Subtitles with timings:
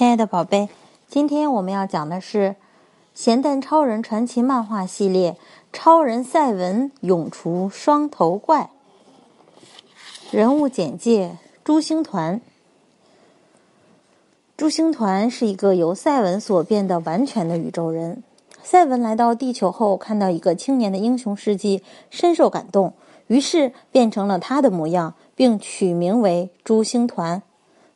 [0.00, 0.70] 亲爱的宝贝，
[1.08, 2.38] 今天我们要讲的是
[3.12, 5.32] 《咸蛋超人传奇》漫画系列
[5.74, 8.70] 《超人赛文永除双头怪》。
[10.34, 12.40] 人物简介：朱星团。
[14.56, 18.22] 朱星团是一个由赛文所变的完全的宇宙人。
[18.62, 22.94] 赛文来到地球后，看到一个青年的英雄事迹，深受感动，
[23.26, 27.42] 于是变成了他的模样，并取名为朱星团。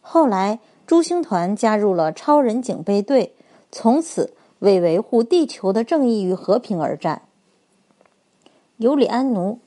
[0.03, 0.59] 后来。
[0.87, 3.33] 朱星团加入了超人警备队，
[3.73, 7.23] 从此为维护地球的正义与和平而战。
[8.77, 9.61] 尤里安奴，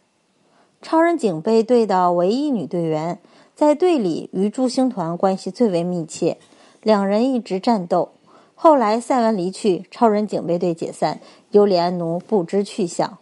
[0.82, 3.20] 超人警备队的唯一女队员，
[3.56, 6.38] 在队里与朱星团关系最为密切，
[6.84, 8.10] 两人一直战斗。
[8.54, 11.20] 后来赛文离去，超人警备队解散，
[11.52, 13.18] 尤里安奴不知去向。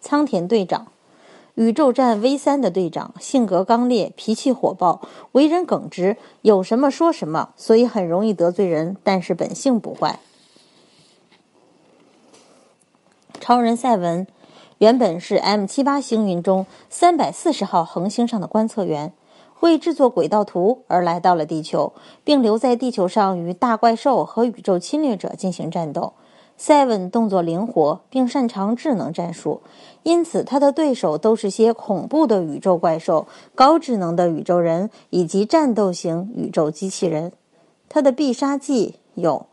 [0.00, 0.88] 仓田队长。
[1.54, 5.00] 宇宙战 V 三的队长性格刚烈，脾气火爆，
[5.32, 8.96] 为人耿直，有什么说什么，所以很容易得罪人。
[9.04, 10.18] 但是本性不坏。
[13.40, 14.26] 超人赛文
[14.78, 19.12] 原本是 M 七八星云中三百四十号恒星上的观测员，
[19.60, 21.92] 为制作轨道图而来到了地球，
[22.24, 26.14] 并留在地球上与大怪兽和宇宙侵略者进行战斗。
[26.56, 29.60] 赛文动作灵活，并擅长智能战术，
[30.02, 37.32] 因此他的对手都是些恐怖的宇宙怪兽、高智能的宇宙人以及战斗型宇宙机器人。
[37.88, 39.46] 他的必杀技有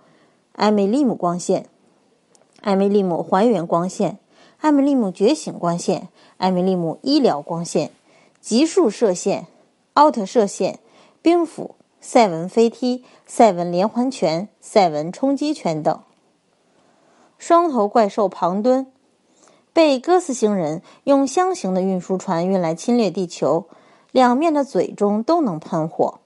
[0.53, 1.65] 艾米利姆光线、
[2.61, 4.19] 艾米利姆还原光线、
[4.59, 6.07] 艾米利姆觉醒光线、
[6.37, 7.91] 艾米利姆医疗光线、
[8.39, 9.47] 极速射线、
[9.93, 10.79] 奥特射线、
[11.21, 15.99] 冰斧、赛文飞踢、赛文连环拳、赛文冲击拳等。
[17.41, 18.85] 双头怪兽庞敦
[19.73, 23.65] 被哥斯星人用箱型的运输船运来侵略地球，
[24.11, 26.19] 两面的嘴中都能喷火。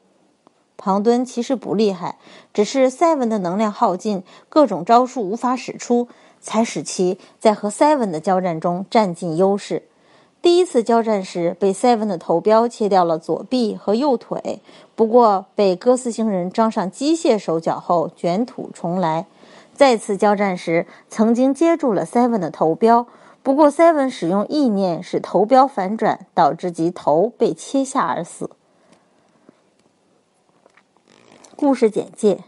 [0.75, 2.17] 庞敦其实不厉害，
[2.53, 6.09] 只是赛文的能量耗尽，各种招数无法使出，
[6.41, 9.83] 才使其在和赛文的交战中占尽优势。
[10.41, 14.59] 第一次交战时，被赛文的头标切掉了左臂和右腿，
[14.95, 19.27] 不过被哥斯星人装上机械手脚后卷土重来。
[19.75, 23.07] 再次交战时，曾经接住了 Seven 的头标，
[23.43, 28.49] 不过 Seven 使用意念使头标反转，导致其头被切下而死。
[31.57, 32.43] 故事简介：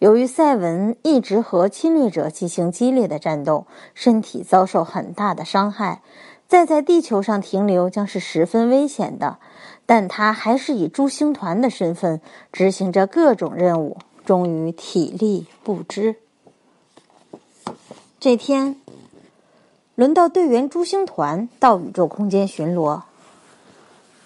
[0.00, 6.02] 由于赛文一直和侵略者进行激烈的战斗，身体遭受很大的伤害，
[6.46, 9.38] 再在地球上停留将是十分危险的。
[9.86, 12.20] 但他还是以诸星团的身份
[12.52, 16.16] 执行着各种任务，终于体力不支。
[18.20, 18.74] 这天，
[19.94, 23.02] 轮到队员朱星团到宇宙空间巡逻，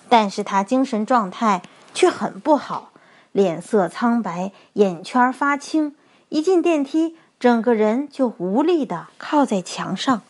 [0.09, 1.61] 但是他精神状态
[1.93, 2.91] 却很不好，
[3.33, 5.95] 脸色苍白，眼圈发青。
[6.31, 10.23] 一进电梯，整个人就无力的靠在墙上。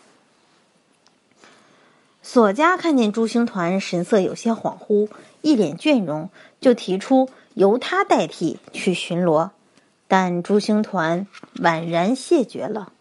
[2.21, 5.09] 索加看见朱星团神色有些恍惚，
[5.41, 6.31] 一脸倦容，
[6.61, 9.51] 就提出由他代替去巡逻，
[10.09, 11.29] 但朱星团
[11.61, 12.93] 婉然谢绝了。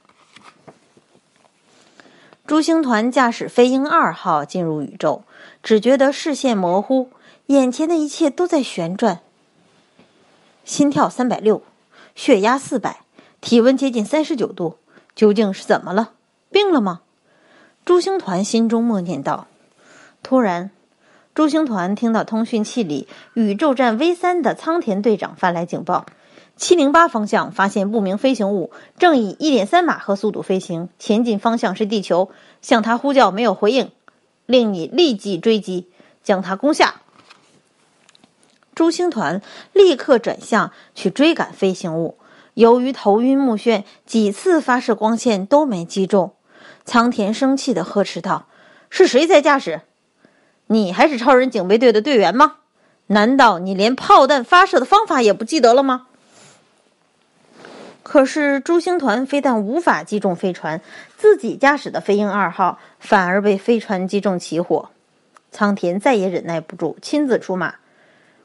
[2.52, 5.22] 朱星团驾驶飞鹰二号进入宇宙，
[5.64, 7.10] 只觉得视线模糊，
[7.46, 9.22] 眼前的一切都在旋转。
[10.66, 11.64] 心跳三百六，
[12.14, 13.04] 血压四百，
[13.40, 14.76] 体温接近三十九度，
[15.16, 16.12] 究竟是怎么了？
[16.52, 17.00] 病了吗？
[17.86, 19.48] 朱星团心中默念道。
[20.22, 20.72] 突然，
[21.34, 26.06] 朱星团听到通讯器里宇宙站 V 三的仓田队长发来警报。
[26.62, 32.30] 七零八方向发现不明飞行物，正以一点三马赫速度飞行，前进方向是地球。
[32.62, 33.90] 向他呼叫没有回应，
[34.46, 35.90] 令你立即追击，
[36.24, 37.02] 将他攻下。
[38.76, 39.42] 朱星团
[39.74, 42.20] 立刻转向去追赶飞行物，
[42.54, 46.34] 由于头晕目眩，几次发射光线都没击中。
[46.86, 48.46] 仓田生气的呵斥道
[48.92, 49.82] ：“是谁在驾驶？
[50.68, 52.58] 你还是超人警备队的队员吗？
[53.08, 56.06] 难道你连炮弹发射的方法也不记得了吗？”
[58.12, 60.82] 可是，朱星团非但无法击中飞船，
[61.16, 64.90] 自己驾驶的飞鹰二号反而被飞船击中起火。
[65.50, 67.76] 仓田再也忍耐不住，亲自出马：“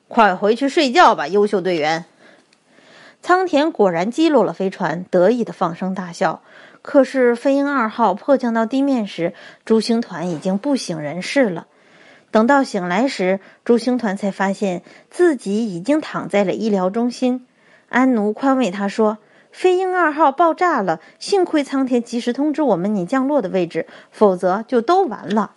[0.06, 2.04] 快回去睡觉吧，优秀队员！”
[3.20, 6.42] 仓田果然击落了飞船，得意的放声大笑。
[6.80, 9.34] 可是，飞鹰二号迫降到地面时，
[9.64, 11.66] 朱星团已经不省人事了。
[12.30, 17.44] 等到醒来时，朱星团才发现自己已经躺在了医疗中心。
[17.88, 19.18] 安奴宽慰他说。
[19.56, 25.52] 飞鹰二号爆炸了，幸亏苍田及时通知我们你降落的位置，否则就都完了。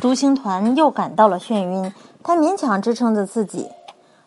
[0.00, 1.92] 朱星团又感到了眩晕，
[2.22, 3.68] 他勉强支撑着自己。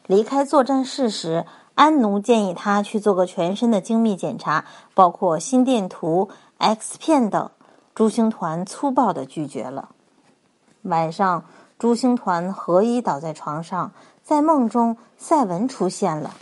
[0.06, 6.30] 离开作战室时，安奴建议他去做个全身的精密检查，包括心电图、
[6.60, 7.50] X 片等。
[7.96, 9.90] 朱星团粗暴地拒绝了。
[10.84, 11.44] 晚上，
[11.80, 16.36] 朱星团合衣倒在床上，在梦中，赛文出现了。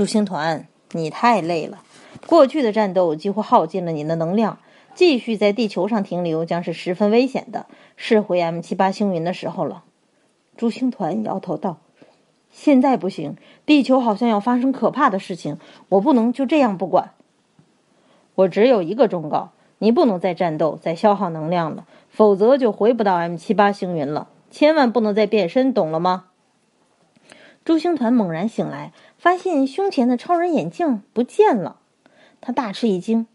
[0.00, 1.82] 朱星团，你太累了，
[2.26, 4.58] 过去的战斗几乎耗尽了你的能量，
[4.94, 7.66] 继续在地球上停留将是十分危险的。
[7.96, 9.84] 是回 M 七八星云的时候了。
[10.56, 11.76] 朱星团摇头道
[12.50, 13.36] ：“现在不行，
[13.66, 15.58] 地球好像要发生可怕的事情，
[15.90, 17.10] 我不能就这样不管。
[18.36, 19.50] 我只有一个忠告。”
[19.80, 24.28] 你不能再战斗，再消耗能量了，否则就回不到 M 七八星云了。
[24.50, 26.24] 千万不能再变身，懂了吗？
[27.64, 31.76] 朱星团猛然醒来，发现胸前的超人眼镜不见了，
[32.40, 33.26] 他大吃一惊，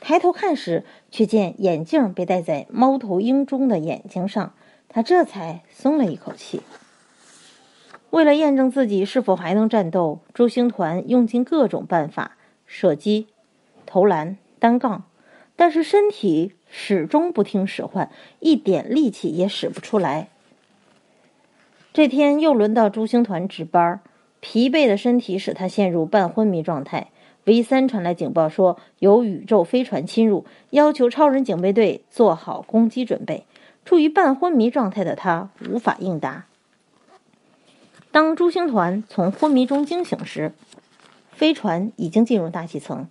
[0.00, 4.54] 抬头看时，却见眼镜被戴在猫头鹰中的眼睛上，
[4.88, 6.62] 他这才松了一口气。
[8.10, 12.36] 为了验证自己是否还能战斗，朱星团用尽各种办法：
[12.66, 13.28] 射击、
[13.86, 15.04] 投篮、单杠。
[15.56, 18.10] 但是身体始终不听使唤，
[18.40, 20.30] 一点力气也使不出来。
[21.94, 24.00] 这天又轮到朱星团值班，
[24.40, 27.12] 疲惫的身体使他陷入半昏迷状态。
[27.44, 33.46] V 三传来警报说有宇宙飞船侵入，要求超人警备队做好攻击准备。
[33.84, 36.46] 处于半昏迷状态的他无法应答。
[38.10, 40.52] 当朱星团从昏迷中惊醒时，
[41.30, 43.06] 飞船已经进入大气层，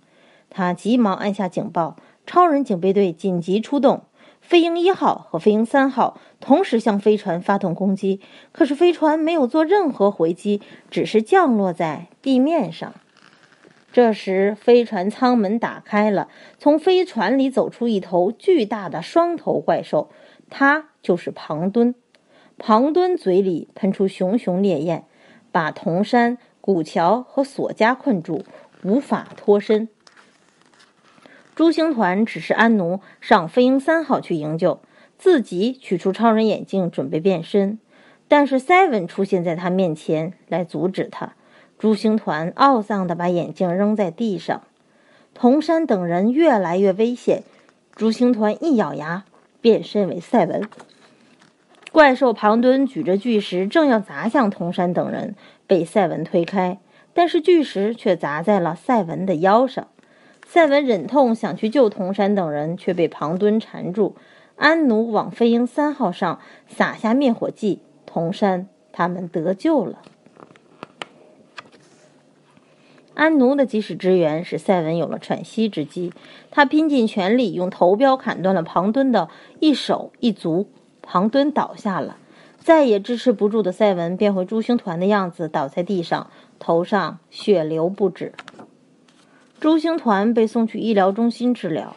[0.50, 1.96] 他急忙按下警报。
[2.26, 4.02] 超人警备队紧急出动，
[4.46, 8.20] 飞鹰一号和飞鹰三号同时向飞船发动攻击。
[8.52, 10.60] 可是飞船没有做任何回击，
[10.90, 12.92] 只是降落在地面上。
[13.90, 20.10] 这时，飞船舱门打开了，从飞船里走出一头巨大的双头怪兽，
[20.50, 21.94] 它就是庞敦。
[22.58, 25.06] 庞敦嘴里喷出熊熊烈焰，
[25.50, 28.44] 把铜山、古桥和索加困住，
[28.82, 29.88] 无法脱身。
[31.54, 34.80] 朱星团指示安奴上飞鹰三号去营救，
[35.16, 37.78] 自己取出超人眼镜准备变身，
[38.26, 41.34] 但是 Seven 出现在他面前来阻止他。
[41.78, 44.62] 朱星团懊丧地把眼镜扔在地上。
[45.32, 47.44] 铜山等人越来越危险，
[47.94, 49.24] 朱星团一咬牙
[49.60, 50.68] 变身为赛文。
[51.92, 55.36] 怪兽庞敦举着巨石正要砸向铜山等人，
[55.68, 56.80] 被赛文推开，
[57.12, 59.86] 但是巨石却砸在了赛文的腰上。
[60.54, 64.14] 赛文忍痛想去救铜山等人，却被庞敦缠住。
[64.54, 70.00] 安奴往飞鹰三号上撒下灭火剂，铜山他们得救了。
[73.14, 76.12] 安奴的及时支援使赛文有了喘息之机，
[76.52, 79.28] 他拼尽全力用头镖砍断了庞敦的
[79.58, 80.68] 一手一足，
[81.02, 82.16] 庞敦倒下了，
[82.60, 86.30] 再也支持不住的赛文变回朱星团的样子，倒在地上，
[86.60, 88.32] 头上血流不止。
[89.64, 91.96] 朱星团被送去医疗中心治疗，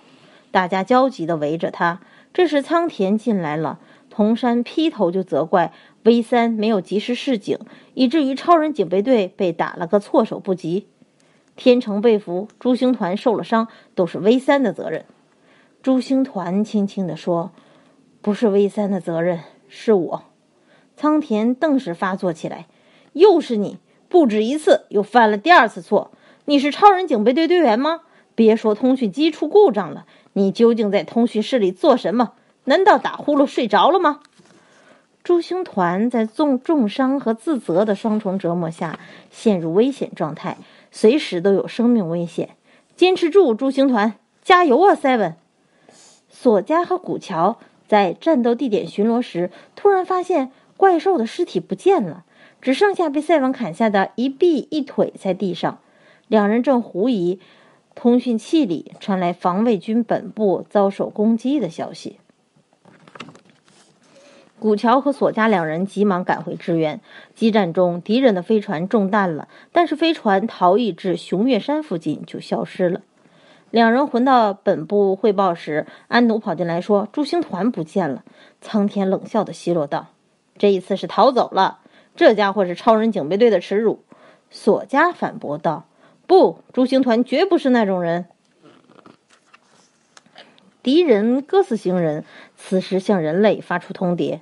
[0.52, 2.00] 大家焦急地围着他。
[2.34, 3.80] 这时仓田进来了，
[4.10, 5.74] 铜山劈头就责怪
[6.04, 7.60] V 三没有及时示警，
[7.94, 10.88] 以至于超人警备队被打了个措手不及。
[11.58, 15.04] 天成被俘，朱星团受了伤，都是 V 三的责任。
[15.84, 17.52] 朱星团轻轻地说
[18.24, 20.24] ：“不是 V 三的责任，是我。”
[20.96, 22.68] 仓田顿时发作起来
[23.12, 23.78] ：“又是你，
[24.08, 26.12] 不止一次，又犯了第二次错。”
[26.50, 28.04] 你是超人警备队队员吗？
[28.34, 32.36] 别说通讯机出故障了，你究竟在通讯室里做什么？
[32.64, 34.22] 难道打呼噜睡着了吗？
[35.26, 38.98] 朱星团在重重伤和自责的双重折磨下
[39.30, 40.56] 陷入危险状态，
[40.90, 42.52] 随时都有生命危险。
[42.96, 45.34] 坚持住，朱星团，加油啊，Seven！
[46.30, 52.24] 索加和古桥在战斗地点巡逻时，突然发现怪兽的尸体不见了，
[52.62, 55.80] 只剩下被赛文砍下的一臂一腿在地上。
[56.28, 57.40] 两人正狐疑，
[57.96, 62.20] 通讯器里传来防卫军本部遭受攻击的消息。
[64.60, 67.00] 古桥和索加两人急忙赶回支援。
[67.36, 73.02] 激战中，敌人的飞船中弹了，但是飞船逃逸至熊岳山附近就消失了。
[73.70, 78.24] 两人回到本部汇报时，安奴跑进来说：“朱星团不见了。”
[78.60, 80.08] 苍天冷笑的奚落道
[80.58, 81.80] ：“这一次是逃走了。
[82.16, 84.04] 这家伙是超人警备队的耻辱。”
[84.50, 85.86] 索加反驳道。
[86.28, 88.26] 不，朱星团绝不是那种人。
[90.84, 92.24] 敌人哥斯星人
[92.56, 94.42] 此时向人类发出通牒，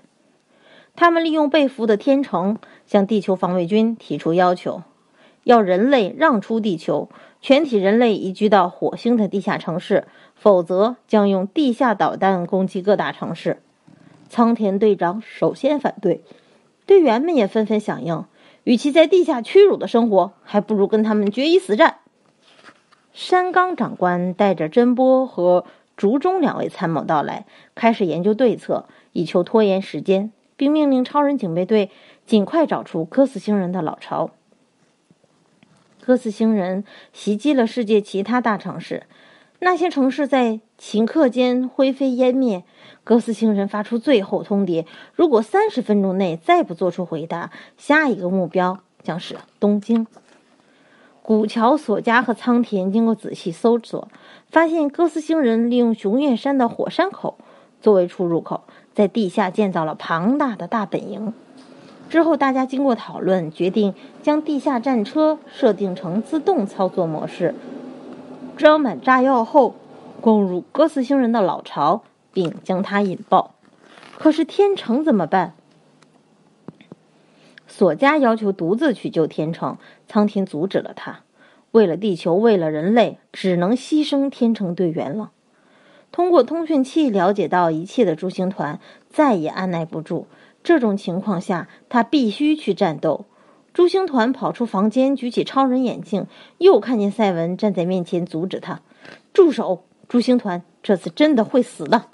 [0.96, 4.82] 他们利用被俘的天成向地球防卫军提出要求，
[5.44, 13.62] 要人类让出地球，全体人类移居到火星的地下城市，否则将用地下导弹攻击各大城市。
[14.28, 16.24] 苍田队长首先反对，
[16.88, 18.26] 队员们也纷纷响应。
[18.66, 22.00] 与其在地下屈辱的生活，还不如跟他们决一死战。
[23.14, 27.46] 山冈长官带着真波和竹中两位参谋到来，
[27.76, 31.92] 开始研究对策，以求拖延时间，并命令超人警备队
[32.26, 34.32] 尽快找出哥斯星人的老巢。
[36.02, 39.04] 哥斯星人袭击了世界其他大城市，
[39.60, 42.64] 那些城市在顷刻间灰飞烟灭。
[43.06, 44.84] 哥斯星人发出最后通牒：
[45.14, 50.08] 如果三十分钟内再不做出回答，下一个目标将是东京。
[51.22, 54.08] 古桥、索加和仓田经过仔细搜索，
[54.50, 57.38] 发现哥斯星人利用熊岳山的火山口
[57.80, 58.62] 作为出入口，
[58.96, 61.32] 在地下建造了庞大的大本营。
[62.10, 63.94] 之后，大家经过讨论，决定
[64.24, 67.54] 将地下战车设定成自动操作模式，
[68.58, 69.76] 装满炸药后，
[70.22, 72.02] 攻入哥斯星人的老巢。
[72.36, 73.56] 并将它引爆，
[74.20, 75.54] 可是天成怎么办？
[77.66, 81.22] 索加要求独自去救天成，苍天阻止了他。
[81.72, 85.32] 为了地球，为了人类，只能牺牲天成队员了。
[86.12, 90.28] 通过通讯器了解到一切的朱星团再也按耐不住，
[90.62, 93.26] 这种情况下他必须去战斗。
[93.74, 96.28] 朱星团跑出房间，举起超人眼镜，
[96.58, 98.82] 又看见赛文站在面前阻止他
[99.34, 99.84] ：“住手！
[100.08, 102.06] 朱星团这次真的会死的。”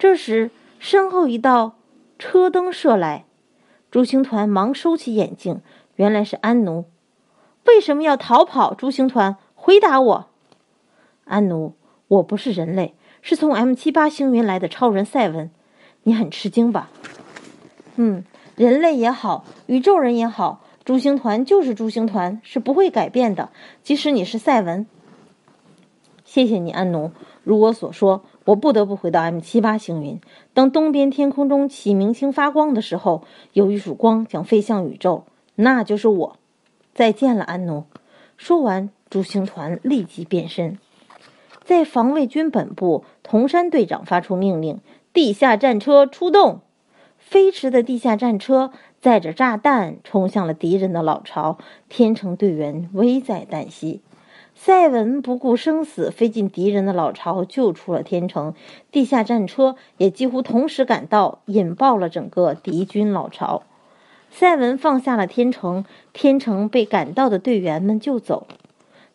[0.00, 1.74] 这时，身后一道
[2.18, 3.26] 车灯射来，
[3.90, 5.60] 朱星团忙收起眼镜，
[5.96, 6.86] 原来是安奴。
[7.66, 8.72] 为什么要逃跑？
[8.72, 10.26] 朱星团，回答我！
[11.26, 11.74] 安奴，
[12.08, 15.50] 我不是人类，是从 M 七八星云来的超人赛文。
[16.04, 16.88] 你很吃惊吧？
[17.96, 18.24] 嗯，
[18.56, 23.50] 人类也好，宇宙人也好，朱星团就是朱星团，是不会改变的。
[23.82, 24.86] 即使你是赛文。
[26.24, 27.12] 谢谢你，安奴。
[27.44, 28.24] 如我所说。
[28.50, 30.20] 我不得不回到 M 七八星云。
[30.54, 36.36] 当东边天空中起明星发光的时候，有一束光将飞向宇宙，那就是我。
[36.92, 37.84] 再见了，安奴。
[38.36, 40.78] 说完，朱星团立即变身。
[41.62, 44.80] 在防卫军本部，铜山队长发出命令：
[45.12, 46.60] 地下战车出动。
[47.18, 54.00] 飞驰的地下战车载着炸弹冲向了敌人的老巢，天成队员危在旦夕。
[54.62, 58.52] 赛文不顾生死飞进敌人的老巢，救出了天成。
[58.92, 63.62] 地下战车也几乎同时赶到，引爆了整个敌军老巢。
[64.30, 68.46] 赛文放下了天成，天成被赶到的队员们救走。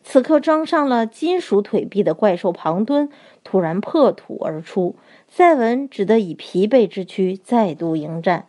[0.02, 3.08] 此刻，装上了金属腿臂的怪兽庞敦
[3.44, 4.96] 突然破土而出，
[5.28, 8.48] 赛文只得以疲惫之躯再度迎战。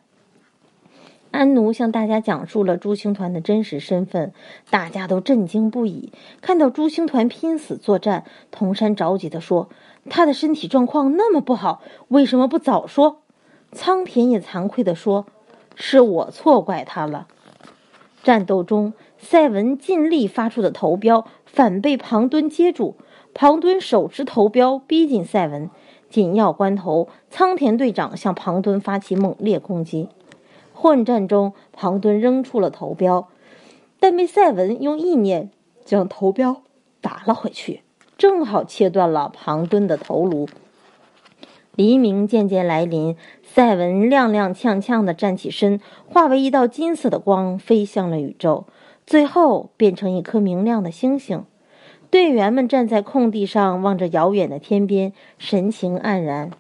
[1.31, 4.34] 安奴向大家讲述了朱星团的真实身份，
[4.69, 6.12] 大家都震惊不已。
[6.41, 9.69] 看到朱星团拼死作战，铜山着急地说
[10.10, 13.19] ：“他的身体状况那么不好，为什么不早说？”
[13.74, 15.25] 苍田也惭愧地说
[15.75, 17.27] ：“是我错怪他了。”
[18.24, 22.96] 战斗中，赛文尽力发出的头镖反被庞敦接住，
[23.34, 25.69] 庞敦手持头镖逼近赛文。
[26.10, 30.07] 紧要关头，苍田队长向庞敦发起猛烈攻击。
[30.79, 33.29] 混战中，庞敦扔出了头镖，
[34.00, 35.50] 但被赛文用意念
[35.84, 36.62] 将头镖
[37.01, 37.81] 打了回去，
[38.15, 40.48] 正好切断了庞敦的头颅。
[41.75, 48.65] 黎明渐渐来临，赛文踉踉跄跄地站起身，化为一道金色的光，飞向了宇宙，
[49.07, 51.43] 最后变成一颗明亮的星星。
[52.12, 56.51] 队员们站在空地上，望着遥远的天边，神情黯然。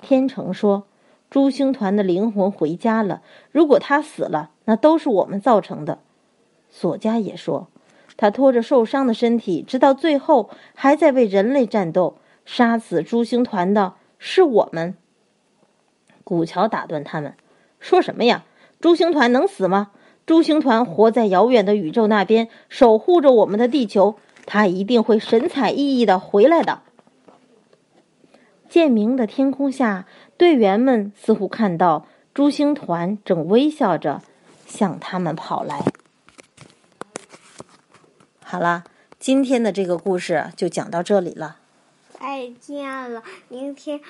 [0.00, 0.84] 天成说。
[1.30, 3.22] 朱星团的灵魂回家了。
[3.52, 6.00] 如果他死了，那都是我们造成的。
[6.68, 7.68] 索加也说，
[8.16, 12.16] 他拖着受伤的身体，直到最后还在为人类战斗。
[12.44, 14.96] 杀死朱星团的是我们。
[16.24, 17.34] 古桥打断他们
[17.78, 18.44] ：“说什么呀？
[18.80, 19.92] 朱星团能死吗？
[20.26, 24.16] 朱星团活在遥远的宇宙那边，守护着我们的地球。
[24.46, 26.82] 他一定会神采奕奕的回来的。”
[28.70, 30.06] 渐明的天空下。
[30.38, 34.22] 队员们似乎看到朱星团正微笑着
[34.66, 35.84] 向他们跑来。
[38.42, 38.84] 好了，
[39.18, 41.58] 今天的这个故事就讲到这里了。
[42.18, 44.00] 再见了，明天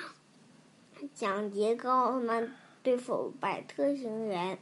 [1.13, 2.53] 讲杰高曼
[2.83, 4.59] 对付百特星人。